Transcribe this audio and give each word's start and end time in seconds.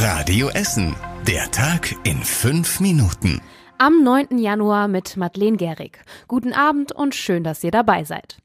Radio 0.00 0.48
Essen. 0.50 0.94
Der 1.26 1.50
Tag 1.50 1.92
in 2.04 2.22
fünf 2.22 2.78
Minuten. 2.78 3.40
Am 3.78 4.04
9. 4.04 4.38
Januar 4.38 4.86
mit 4.86 5.16
Madeleine 5.16 5.56
Gehrig. 5.56 5.98
Guten 6.28 6.52
Abend 6.52 6.92
und 6.92 7.16
schön, 7.16 7.42
dass 7.42 7.64
ihr 7.64 7.72
dabei 7.72 8.04
seid. 8.04 8.36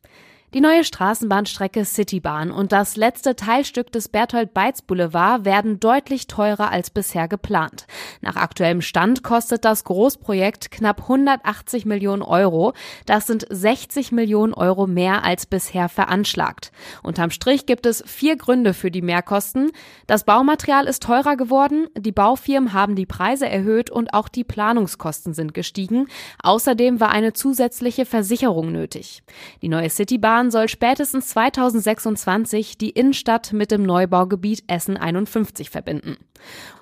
Die 0.53 0.61
neue 0.61 0.83
Straßenbahnstrecke 0.83 1.83
Citybahn 1.83 2.51
und 2.51 2.71
das 2.71 2.95
letzte 2.95 3.35
Teilstück 3.35 3.91
des 3.91 4.07
Berthold 4.07 4.53
Beitz 4.53 4.83
Boulevard 4.83 5.45
werden 5.45 5.79
deutlich 5.79 6.27
teurer 6.27 6.69
als 6.69 6.91
bisher 6.91 7.27
geplant. 7.27 7.87
Nach 8.21 8.35
aktuellem 8.35 8.81
Stand 8.81 9.23
kostet 9.23 9.65
das 9.65 9.83
Großprojekt 9.83 10.69
knapp 10.69 11.01
180 11.01 11.87
Millionen 11.87 12.21
Euro. 12.21 12.73
Das 13.07 13.25
sind 13.25 13.47
60 13.49 14.11
Millionen 14.11 14.53
Euro 14.53 14.85
mehr 14.85 15.23
als 15.23 15.47
bisher 15.47 15.89
veranschlagt. 15.89 16.71
Unterm 17.01 17.31
Strich 17.31 17.65
gibt 17.65 17.87
es 17.87 18.03
vier 18.05 18.35
Gründe 18.35 18.75
für 18.75 18.91
die 18.91 19.01
Mehrkosten. 19.01 19.71
Das 20.05 20.23
Baumaterial 20.23 20.85
ist 20.85 21.01
teurer 21.01 21.35
geworden, 21.35 21.87
die 21.97 22.11
Baufirmen 22.11 22.73
haben 22.73 22.95
die 22.95 23.07
Preise 23.07 23.49
erhöht 23.49 23.89
und 23.89 24.13
auch 24.13 24.27
die 24.27 24.43
Planungskosten 24.43 25.33
sind 25.33 25.55
gestiegen. 25.55 26.05
Außerdem 26.43 26.99
war 26.99 27.09
eine 27.09 27.33
zusätzliche 27.33 28.05
Versicherung 28.05 28.71
nötig. 28.71 29.23
Die 29.63 29.69
neue 29.69 29.89
Citybahn 29.89 30.42
Bahn 30.43 30.51
soll 30.51 30.67
spätestens 30.67 31.29
2026 31.29 32.77
die 32.77 32.89
Innenstadt 32.89 33.53
mit 33.53 33.71
dem 33.71 33.83
Neubaugebiet 33.83 34.65
Essen 34.67 34.97
51 34.97 35.69
verbinden. 35.69 36.17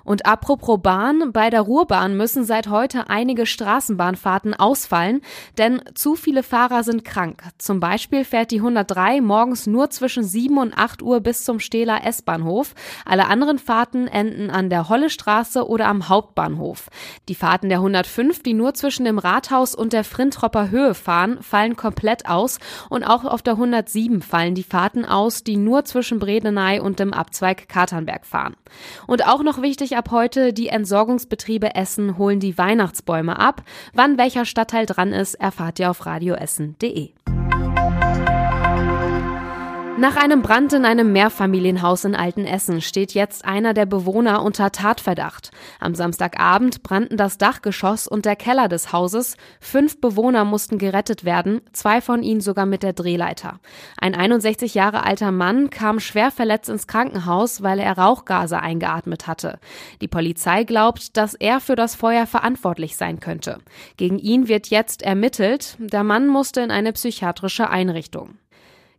Und 0.04 0.26
apropos 0.26 0.80
Bahn, 0.82 1.32
bei 1.32 1.50
der 1.50 1.60
Ruhrbahn 1.60 2.16
müssen 2.16 2.44
seit 2.44 2.68
heute 2.68 3.08
einige 3.08 3.46
Straßenbahnfahrten 3.46 4.54
ausfallen, 4.54 5.20
denn 5.58 5.80
zu 5.94 6.16
viele 6.16 6.42
Fahrer 6.42 6.82
sind 6.82 7.04
krank. 7.04 7.44
Zum 7.58 7.78
Beispiel 7.78 8.24
fährt 8.24 8.50
die 8.50 8.58
103 8.58 9.20
morgens 9.20 9.68
nur 9.68 9.90
zwischen 9.90 10.24
7 10.24 10.58
und 10.58 10.76
8 10.76 11.02
Uhr 11.02 11.20
bis 11.20 11.44
zum 11.44 11.60
Stehler 11.60 12.04
S-Bahnhof. 12.04 12.74
Alle 13.04 13.28
anderen 13.28 13.58
Fahrten 13.58 14.08
enden 14.08 14.50
an 14.50 14.70
der 14.70 14.88
Hollestraße 14.88 15.68
oder 15.68 15.86
am 15.86 16.08
Hauptbahnhof. 16.08 16.88
Die 17.28 17.36
Fahrten 17.36 17.68
der 17.68 17.78
105, 17.78 18.42
die 18.42 18.54
nur 18.54 18.74
zwischen 18.74 19.04
dem 19.04 19.18
Rathaus 19.18 19.74
und 19.74 19.92
der 19.92 20.04
Frintropper 20.04 20.70
Höhe 20.70 20.94
fahren, 20.94 21.40
fallen 21.42 21.76
komplett 21.76 22.26
aus 22.26 22.58
und 22.88 23.04
auch 23.04 23.24
auf 23.24 23.42
der 23.42 23.51
107 23.52 24.22
fallen 24.22 24.54
die 24.54 24.62
Fahrten 24.62 25.04
aus, 25.04 25.44
die 25.44 25.56
nur 25.56 25.84
zwischen 25.84 26.18
Bredeney 26.18 26.80
und 26.80 26.98
dem 26.98 27.12
Abzweig 27.12 27.68
Katernberg 27.68 28.26
fahren. 28.26 28.56
Und 29.06 29.26
auch 29.26 29.42
noch 29.42 29.62
wichtig 29.62 29.96
ab 29.96 30.10
heute, 30.10 30.52
die 30.52 30.68
Entsorgungsbetriebe 30.68 31.74
Essen 31.74 32.18
holen 32.18 32.40
die 32.40 32.56
Weihnachtsbäume 32.58 33.38
ab. 33.38 33.62
Wann 33.92 34.18
welcher 34.18 34.44
Stadtteil 34.44 34.86
dran 34.86 35.12
ist, 35.12 35.34
erfahrt 35.34 35.78
ihr 35.78 35.90
auf 35.90 36.06
radioessen.de. 36.06 37.10
Nach 39.98 40.16
einem 40.16 40.40
Brand 40.40 40.72
in 40.72 40.86
einem 40.86 41.12
Mehrfamilienhaus 41.12 42.04
in 42.04 42.16
Altenessen 42.16 42.80
steht 42.80 43.12
jetzt 43.12 43.44
einer 43.44 43.74
der 43.74 43.84
Bewohner 43.84 44.42
unter 44.42 44.72
Tatverdacht. 44.72 45.50
Am 45.80 45.94
Samstagabend 45.94 46.82
brannten 46.82 47.18
das 47.18 47.36
Dachgeschoss 47.36 48.08
und 48.08 48.24
der 48.24 48.34
Keller 48.34 48.68
des 48.68 48.92
Hauses. 48.92 49.36
Fünf 49.60 50.00
Bewohner 50.00 50.44
mussten 50.44 50.78
gerettet 50.78 51.24
werden, 51.24 51.60
zwei 51.72 52.00
von 52.00 52.22
ihnen 52.22 52.40
sogar 52.40 52.64
mit 52.64 52.82
der 52.82 52.94
Drehleiter. 52.94 53.60
Ein 54.00 54.14
61 54.14 54.74
Jahre 54.74 55.04
alter 55.04 55.30
Mann 55.30 55.68
kam 55.68 56.00
schwer 56.00 56.30
verletzt 56.30 56.70
ins 56.70 56.86
Krankenhaus, 56.86 57.62
weil 57.62 57.78
er 57.78 57.96
Rauchgase 57.96 58.58
eingeatmet 58.58 59.26
hatte. 59.26 59.60
Die 60.00 60.08
Polizei 60.08 60.64
glaubt, 60.64 61.18
dass 61.18 61.34
er 61.34 61.60
für 61.60 61.76
das 61.76 61.94
Feuer 61.94 62.26
verantwortlich 62.26 62.96
sein 62.96 63.20
könnte. 63.20 63.58
Gegen 63.98 64.18
ihn 64.18 64.48
wird 64.48 64.68
jetzt 64.68 65.02
ermittelt. 65.02 65.76
Der 65.78 66.02
Mann 66.02 66.28
musste 66.28 66.62
in 66.62 66.70
eine 66.70 66.92
psychiatrische 66.92 67.68
Einrichtung. 67.68 68.38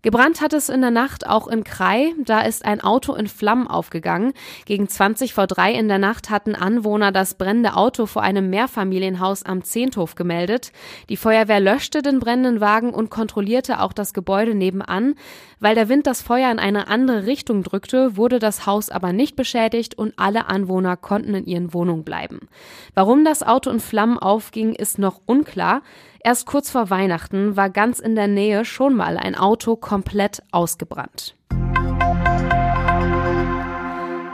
Gebrannt 0.03 0.41
hat 0.41 0.51
es 0.51 0.67
in 0.67 0.81
der 0.81 0.91
Nacht 0.91 1.27
auch 1.27 1.47
in 1.47 1.63
Krai. 1.63 2.13
Da 2.25 2.41
ist 2.41 2.65
ein 2.65 2.81
Auto 2.81 3.13
in 3.13 3.27
Flammen 3.27 3.67
aufgegangen. 3.67 4.33
Gegen 4.65 4.89
20 4.89 5.33
vor 5.33 5.47
drei 5.47 5.71
in 5.71 5.87
der 5.87 5.97
Nacht 5.97 6.29
hatten 6.29 6.55
Anwohner 6.55 7.13
das 7.13 7.35
brennende 7.35 7.77
Auto 7.77 8.05
vor 8.05 8.21
einem 8.21 8.49
Mehrfamilienhaus 8.49 9.43
am 9.43 9.63
Zehnthof 9.63 10.15
gemeldet. 10.15 10.73
Die 11.07 11.15
Feuerwehr 11.15 11.61
löschte 11.61 12.01
den 12.01 12.19
brennenden 12.19 12.59
Wagen 12.59 12.93
und 12.93 13.09
kontrollierte 13.09 13.79
auch 13.79 13.93
das 13.93 14.13
Gebäude 14.13 14.55
nebenan. 14.55 15.15
Weil 15.61 15.75
der 15.75 15.87
Wind 15.87 16.05
das 16.05 16.21
Feuer 16.21 16.51
in 16.51 16.59
eine 16.59 16.89
andere 16.89 17.25
Richtung 17.25 17.63
drückte, 17.63 18.17
wurde 18.17 18.39
das 18.39 18.65
Haus 18.65 18.89
aber 18.89 19.13
nicht 19.13 19.37
beschädigt 19.37 19.97
und 19.97 20.15
alle 20.17 20.47
Anwohner 20.47 20.97
konnten 20.97 21.33
in 21.33 21.45
ihren 21.45 21.73
Wohnungen 21.73 22.03
bleiben. 22.03 22.49
Warum 22.93 23.23
das 23.23 23.41
Auto 23.41 23.69
in 23.69 23.79
Flammen 23.79 24.19
aufging, 24.19 24.73
ist 24.73 24.99
noch 24.99 25.21
unklar. 25.25 25.81
Erst 26.25 26.45
kurz 26.45 26.71
vor 26.71 26.89
Weihnachten 26.89 27.57
war 27.57 27.69
ganz 27.69 27.99
in 27.99 28.15
der 28.15 28.29
Nähe 28.29 28.63
schon 28.63 28.95
mal 28.95 29.17
ein 29.17 29.35
Auto 29.35 29.75
komplett 29.75 30.41
ausgebrannt. 30.51 31.35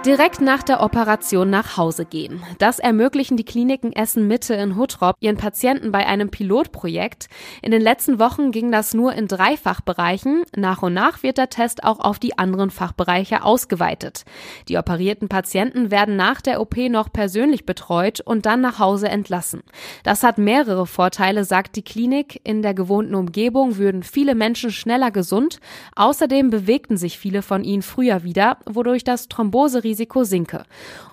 Direkt 0.05 0.39
nach 0.39 0.63
der 0.63 0.81
Operation 0.81 1.49
nach 1.49 1.75
Hause 1.75 2.05
gehen. 2.05 2.41
Das 2.57 2.79
ermöglichen 2.79 3.35
die 3.35 3.43
Kliniken 3.43 3.91
Essen 3.91 4.29
Mitte 4.29 4.53
in 4.53 4.77
Huttrop 4.77 5.17
ihren 5.19 5.35
Patienten 5.35 5.91
bei 5.91 6.07
einem 6.07 6.29
Pilotprojekt. 6.31 7.27
In 7.61 7.71
den 7.71 7.81
letzten 7.81 8.17
Wochen 8.17 8.51
ging 8.51 8.71
das 8.71 8.93
nur 8.93 9.11
in 9.11 9.27
drei 9.27 9.57
Fachbereichen. 9.57 10.43
Nach 10.55 10.83
und 10.83 10.93
nach 10.93 11.21
wird 11.21 11.37
der 11.37 11.49
Test 11.49 11.83
auch 11.83 11.99
auf 11.99 12.17
die 12.17 12.37
anderen 12.37 12.69
Fachbereiche 12.69 13.43
ausgeweitet. 13.43 14.23
Die 14.69 14.77
operierten 14.77 15.27
Patienten 15.27 15.91
werden 15.91 16.15
nach 16.15 16.39
der 16.39 16.61
OP 16.61 16.77
noch 16.77 17.11
persönlich 17.11 17.65
betreut 17.65 18.21
und 18.21 18.45
dann 18.45 18.61
nach 18.61 18.79
Hause 18.79 19.09
entlassen. 19.09 19.63
Das 20.03 20.23
hat 20.23 20.37
mehrere 20.37 20.87
Vorteile, 20.87 21.43
sagt 21.43 21.75
die 21.75 21.83
Klinik. 21.83 22.39
In 22.45 22.61
der 22.61 22.73
gewohnten 22.73 23.15
Umgebung 23.15 23.75
würden 23.75 24.03
viele 24.03 24.33
Menschen 24.33 24.71
schneller 24.71 25.11
gesund. 25.11 25.59
Außerdem 25.97 26.51
bewegten 26.51 26.95
sich 26.95 27.19
viele 27.19 27.41
von 27.41 27.65
ihnen 27.65 27.81
früher 27.81 28.23
wieder, 28.23 28.59
wodurch 28.65 29.03
das 29.03 29.27
Thrombose 29.27 29.88
Risiko 29.89 30.23
sinke. 30.23 30.65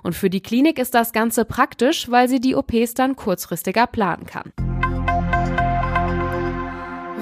Und 0.03 0.14
für 0.14 0.28
die 0.28 0.42
Klinik 0.42 0.78
ist 0.78 0.94
das 0.94 1.12
Ganze 1.12 1.44
praktisch, 1.44 2.10
weil 2.10 2.28
sie 2.28 2.41
die 2.41 2.54
OPs 2.54 2.94
dann 2.94 3.16
kurzfristiger 3.16 3.87
planen 3.87 4.26
kann. 4.26 4.53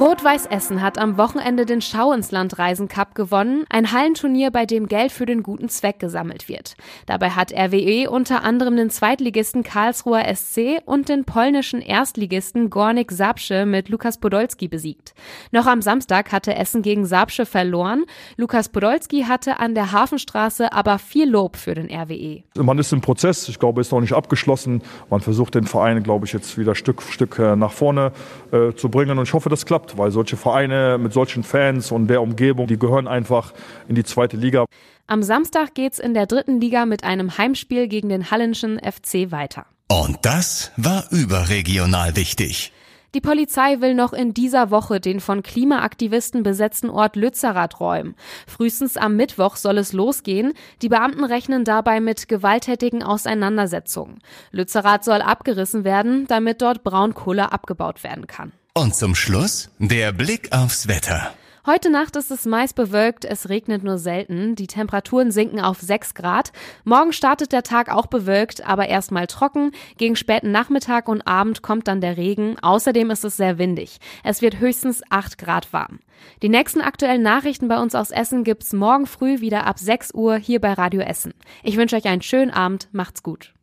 Rot-Weiß 0.01 0.47
Essen 0.47 0.83
hat 0.83 0.99
am 0.99 1.19
Wochenende 1.19 1.67
den 1.67 1.81
Schau 1.81 2.13
ins 2.13 2.33
Land 2.33 2.59
Reisen 2.59 2.89
Cup 2.89 3.15
gewonnen, 3.15 3.65
ein 3.71 3.93
Hallenturnier, 3.93 4.51
bei 4.51 4.67
dem 4.67 4.89
Geld 4.89 5.13
für 5.13 5.25
den 5.25 5.45
guten 5.45 5.69
Zweck 5.69 6.01
gesammelt 6.01 6.49
wird. 6.49 6.75
Dabei 7.07 7.31
hat 7.31 7.53
RWE 7.53 8.11
unter 8.11 8.43
anderem 8.43 8.77
den 8.77 8.91
Zweitligisten 8.91 9.63
Karlsruher 9.63 10.25
SC 10.35 10.83
und 10.85 11.09
den 11.09 11.25
polnischen 11.25 11.81
Erstligisten 11.81 12.71
Gornik 12.71 13.13
Sapsche 13.13 13.67
mit 13.67 13.89
Lukas 13.89 14.19
Podolski 14.19 14.67
besiegt. 14.67 15.15
Noch 15.53 15.67
am 15.67 15.81
Samstag 15.81 16.33
hatte 16.33 16.57
Essen 16.57 16.83
gegen 16.83 17.07
Sapsche 17.07 17.47
verloren. 17.47 18.05
Lukas 18.37 18.71
Podolski 18.71 19.23
hatte 19.29 19.61
an 19.61 19.77
der 19.77 19.93
Hafenstraße 19.93 20.73
aber 20.73 20.99
viel 20.99 21.31
Lob 21.31 21.55
für 21.55 21.75
den 21.75 21.89
RWE. 21.89 22.43
Man 22.57 22.79
ist 22.79 22.93
im 22.93 23.01
Prozess, 23.01 23.49
ich 23.49 23.61
glaube, 23.61 23.81
ist 23.81 23.93
noch 23.93 24.01
nicht 24.01 24.15
abgeschlossen. 24.15 24.83
Man 25.09 25.21
versucht 25.21 25.55
den 25.55 25.67
Verein, 25.67 26.03
glaube 26.03 26.27
ich, 26.27 26.33
jetzt 26.33 26.59
wieder 26.59 26.75
Stück 26.75 27.01
für 27.01 27.13
Stück 27.13 27.39
äh, 27.39 27.55
nach 27.55 27.73
vorne 27.73 28.11
äh, 28.51 28.73
zu 28.75 28.89
bringen 28.89 29.19
und 29.19 29.29
ich 29.29 29.35
hoffe, 29.35 29.49
das 29.49 29.65
klappt 29.65 29.84
gehabt, 29.85 29.99
weil 29.99 30.11
solche 30.11 30.37
Vereine 30.37 30.99
mit 30.99 31.13
solchen 31.13 31.43
Fans 31.43 31.93
und 31.93 32.09
der 32.09 32.23
Umgebung, 32.23 32.67
die 32.67 32.79
gehören 32.79 33.09
einfach 33.09 33.53
in 33.89 33.95
die 33.95 34.05
zweite 34.05 34.37
Liga. 34.37 34.65
Am 35.07 35.23
Samstag 35.23 35.75
geht's 35.75 35.99
in 35.99 36.15
der 36.15 36.27
dritten 36.27 36.61
Liga 36.61 36.87
mit 36.87 37.05
einem 37.05 37.37
Heimspiel 37.37 37.89
gegen 37.89 38.09
den 38.09 38.31
Hallenschen 38.31 38.79
FC 38.79 39.31
weiter. 39.31 39.67
Und 39.89 40.19
das 40.23 40.73
war 40.77 41.05
überregional 41.11 42.17
wichtig. 42.17 42.73
Die 43.15 43.21
Polizei 43.21 43.81
will 43.81 43.95
noch 43.95 44.13
in 44.13 44.35
dieser 44.35 44.73
Woche 44.73 44.99
den 44.99 45.21
von 45.21 45.45
Klimaaktivisten 45.45 46.43
besetzten 46.43 46.91
Ort 46.91 47.15
Lützerath 47.15 47.79
räumen. 47.79 48.17
Frühestens 48.49 48.97
am 48.97 49.15
Mittwoch 49.15 49.55
soll 49.55 49.79
es 49.79 49.93
losgehen. 49.93 50.53
Die 50.83 50.89
Beamten 50.89 51.23
rechnen 51.23 51.65
dabei 51.65 52.01
mit 52.01 52.27
gewalttätigen 52.27 53.05
Auseinandersetzungen. 53.05 54.19
Lützerath 54.51 55.05
soll 55.05 55.23
abgerissen 55.23 55.85
werden, 55.85 56.27
damit 56.27 56.61
dort 56.61 56.83
Braunkohle 56.83 57.53
abgebaut 57.53 58.03
werden 58.03 58.27
kann. 58.27 58.53
Und 58.77 58.97
zum 58.97 59.15
Schluss 59.15 59.71
der 59.79 60.11
Blick 60.11 60.51
aufs 60.51 60.89
Wetter. 60.89 61.33
Heute 61.65 61.91
Nacht 61.91 62.17
ist 62.17 62.33
es 62.33 62.45
meist 62.45 62.75
bewölkt, 62.75 63.25
es 63.25 63.49
regnet 63.49 63.85
nur 63.85 63.99
selten. 63.99 64.57
Die 64.57 64.67
Temperaturen 64.67 65.31
sinken 65.31 65.61
auf 65.61 65.79
6 65.81 66.15
Grad. 66.15 66.51
Morgen 66.83 67.13
startet 67.13 67.53
der 67.53 67.63
Tag 67.63 67.89
auch 67.89 68.07
bewölkt, 68.07 68.67
aber 68.67 68.89
erstmal 68.89 69.29
trocken. 69.29 69.71
Gegen 69.97 70.17
späten 70.17 70.51
Nachmittag 70.51 71.07
und 71.07 71.25
Abend 71.25 71.63
kommt 71.63 71.87
dann 71.87 72.01
der 72.01 72.17
Regen. 72.17 72.57
Außerdem 72.63 73.13
ist 73.13 73.25
es 73.25 73.37
sehr 73.37 73.59
windig. 73.59 74.01
Es 74.25 74.43
wird 74.43 74.59
höchstens 74.59 75.05
8 75.09 75.39
Grad 75.39 75.73
warm. 75.73 76.01
Die 76.43 76.49
nächsten 76.49 76.81
aktuellen 76.81 77.23
Nachrichten 77.23 77.69
bei 77.69 77.81
uns 77.81 77.95
aus 77.95 78.11
Essen 78.11 78.43
gibt's 78.43 78.73
morgen 78.73 79.07
früh 79.07 79.41
wieder 79.41 79.69
ab 79.69 79.79
6 79.79 80.15
Uhr 80.15 80.35
hier 80.35 80.61
bei 80.61 80.73
Radio 80.73 81.01
Essen. 81.01 81.33
Ich 81.63 81.77
wünsche 81.77 81.95
euch 81.95 82.07
einen 82.07 82.23
schönen 82.23 82.51
Abend. 82.51 82.89
Macht's 82.91 83.23
gut. 83.23 83.54